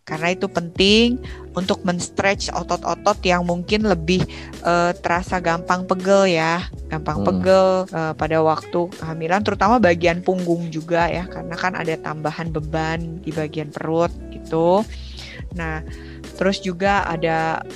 Karena 0.06 0.32
itu 0.32 0.48
penting 0.48 1.20
untuk 1.52 1.84
men-stretch 1.84 2.48
otot-otot 2.54 3.20
yang 3.26 3.44
mungkin 3.44 3.84
lebih 3.84 4.24
uh, 4.64 4.94
terasa 4.96 5.42
gampang 5.42 5.84
pegel 5.84 6.30
ya, 6.30 6.64
gampang 6.88 7.20
hmm. 7.20 7.26
pegel 7.26 7.66
uh, 7.90 8.14
pada 8.16 8.38
waktu 8.40 8.86
kehamilan 8.96 9.42
terutama 9.42 9.76
bagian 9.82 10.22
punggung 10.22 10.70
juga 10.72 11.10
ya 11.10 11.26
karena 11.26 11.58
kan 11.58 11.74
ada 11.74 11.98
tambahan 11.98 12.54
beban 12.54 13.20
di 13.20 13.34
bagian 13.34 13.68
perut 13.68 14.14
gitu. 14.30 14.86
Nah, 15.58 15.82
terus 16.38 16.62
juga 16.62 17.02
ada 17.02 17.66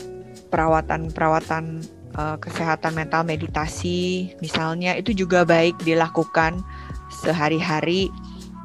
perawatan-perawatan 0.50 1.80
uh, 2.18 2.36
kesehatan 2.42 2.92
mental 2.98 3.22
meditasi 3.22 4.30
misalnya 4.42 4.98
itu 4.98 5.14
juga 5.14 5.46
baik 5.46 5.78
dilakukan 5.86 6.60
sehari-hari 7.10 8.10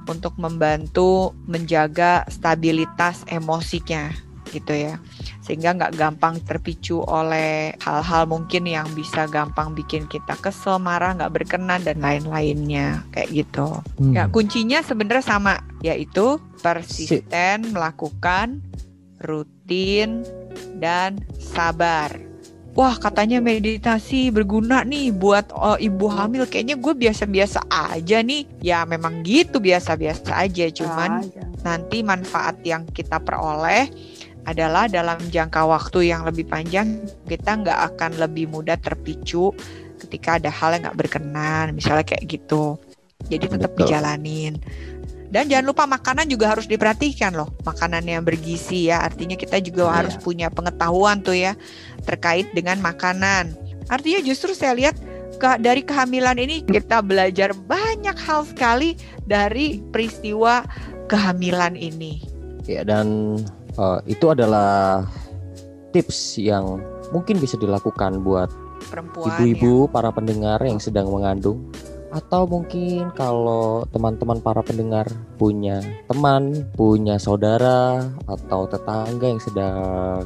untuk 0.06 0.38
membantu 0.38 1.34
menjaga 1.50 2.25
stabilitas 2.30 3.25
emosinya 3.25 4.13
gitu 4.54 4.72
ya. 4.72 5.01
Sehingga 5.44 5.75
nggak 5.75 6.00
gampang 6.00 6.39
terpicu 6.46 7.04
oleh 7.04 7.75
hal-hal 7.84 8.24
mungkin 8.30 8.70
yang 8.70 8.88
bisa 8.96 9.27
gampang 9.27 9.75
bikin 9.75 10.08
kita 10.08 10.38
kesel 10.39 10.80
marah 10.80 11.18
nggak 11.18 11.34
berkenan 11.34 11.84
dan 11.84 12.00
lain-lainnya. 12.00 13.04
Kayak 13.12 13.30
gitu. 13.34 13.68
Hmm. 14.00 14.13
ya 14.15 14.32
kuncinya 14.32 14.80
sebenarnya 14.80 15.25
sama 15.25 15.60
yaitu 15.84 16.39
persisten 16.63 17.75
melakukan 17.75 18.63
rutin 19.20 20.24
dan 20.79 21.22
sabar. 21.38 22.12
Wah 22.75 23.00
katanya 23.00 23.39
meditasi 23.39 24.27
berguna 24.36 24.84
nih 24.84 25.15
buat 25.15 25.48
oh, 25.55 25.79
ibu 25.79 26.12
hamil. 26.12 26.44
Kayaknya 26.44 26.75
gue 26.75 26.91
biasa-biasa 26.91 27.63
aja 27.72 28.20
nih. 28.20 28.44
Ya 28.60 28.84
memang 28.84 29.24
gitu 29.24 29.63
biasa-biasa 29.63 30.36
aja. 30.44 30.67
Cuman 30.67 31.24
nanti 31.63 32.03
manfaat 32.03 32.60
yang 32.67 32.84
kita 32.91 33.24
peroleh 33.24 33.88
adalah 34.44 34.91
dalam 34.91 35.17
jangka 35.24 35.63
waktu 35.65 36.12
yang 36.12 36.27
lebih 36.27 36.46
panjang 36.46 37.01
kita 37.25 37.63
nggak 37.63 37.79
akan 37.96 38.12
lebih 38.22 38.51
mudah 38.51 38.77
terpicu 38.77 39.50
ketika 40.05 40.38
ada 40.38 40.53
hal 40.53 40.77
yang 40.77 40.91
nggak 40.91 41.00
berkenan 41.00 41.74
misalnya 41.74 42.03
kayak 42.03 42.27
gitu. 42.27 42.75
Jadi 43.25 43.55
tetap 43.58 43.72
Betul. 43.74 43.88
dijalanin 43.88 44.60
dan 45.29 45.50
jangan 45.50 45.65
lupa 45.70 45.84
makanan 45.86 46.29
juga 46.29 46.53
harus 46.53 46.65
diperhatikan 46.65 47.34
loh 47.34 47.50
makanan 47.63 48.05
yang 48.05 48.22
bergizi 48.22 48.89
ya 48.89 49.01
artinya 49.01 49.36
kita 49.36 49.60
juga 49.60 49.88
Iya. 49.88 49.94
harus 50.01 50.15
punya 50.17 50.48
pengetahuan 50.50 51.22
tuh 51.22 51.36
ya 51.36 51.53
terkait 52.05 52.50
dengan 52.53 52.79
makanan 52.79 53.53
artinya 53.88 54.22
justru 54.22 54.53
saya 54.53 54.74
lihat 54.74 54.96
ke, 55.36 55.60
dari 55.60 55.84
kehamilan 55.84 56.39
ini 56.39 56.63
kita 56.63 57.03
belajar 57.03 57.51
banyak 57.53 58.15
hal 58.15 58.48
sekali 58.48 58.96
dari 59.25 59.82
peristiwa 59.91 60.63
kehamilan 61.05 61.75
ini 61.75 62.22
Ya 62.65 62.82
dan 62.82 63.38
eh, 63.77 64.00
itu 64.10 64.25
adalah 64.34 65.05
tips 65.94 66.41
yang 66.41 66.82
mungkin 67.13 67.38
bisa 67.38 67.55
dilakukan 67.55 68.25
buat 68.25 68.50
perempuan 68.89 69.29
ya. 69.29 69.38
ibu-ibu 69.46 69.86
para 69.88 70.10
pendengar 70.10 70.58
yang 70.65 70.82
sedang 70.82 71.08
mengandung 71.08 71.62
atau 72.16 72.48
mungkin 72.48 73.12
kalau 73.12 73.84
teman-teman 73.92 74.40
para 74.40 74.64
pendengar 74.64 75.04
punya 75.36 75.84
teman, 76.08 76.64
punya 76.80 77.20
saudara 77.20 78.08
atau 78.24 78.64
tetangga 78.72 79.28
yang 79.28 79.44
sedang 79.44 80.24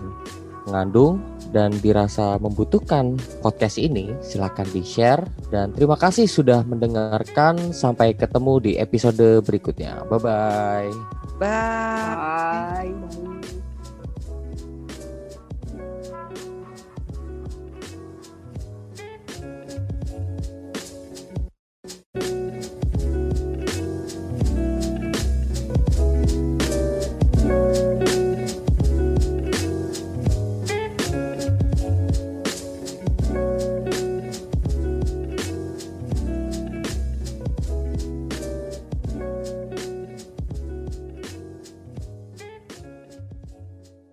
mengandung 0.69 1.17
dan 1.49 1.73
dirasa 1.81 2.37
membutuhkan 2.37 3.17
podcast 3.41 3.81
ini, 3.81 4.13
silakan 4.21 4.69
di-share 4.69 5.25
dan 5.49 5.73
terima 5.73 5.97
kasih 5.97 6.29
sudah 6.29 6.61
mendengarkan. 6.61 7.73
Sampai 7.73 8.13
ketemu 8.13 8.53
di 8.61 8.71
episode 8.77 9.41
berikutnya. 9.41 10.05
Bye 10.05 10.21
bye. 10.21 10.89
Bye. 11.41 12.93
Bye. 12.93 13.28